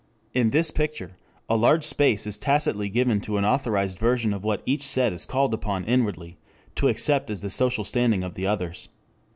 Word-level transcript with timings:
In 0.33 0.49
this 0.49 0.71
picture 0.71 1.11
a 1.47 1.55
large 1.55 1.83
space 1.83 2.25
is 2.25 2.39
tacitly 2.39 2.89
given 2.89 3.21
to 3.21 3.37
an 3.37 3.45
authorized 3.45 3.99
version 3.99 4.33
of 4.33 4.43
what 4.43 4.63
each 4.65 4.81
set 4.81 5.13
is 5.13 5.27
called 5.27 5.53
upon 5.53 5.85
inwardly 5.85 6.39
to 6.73 6.87
accept 6.87 7.29
as 7.29 7.41
the 7.41 7.51
social 7.51 7.83
standing 7.83 8.23
of 8.23 8.33
the 8.33 8.47
others. 8.47 8.89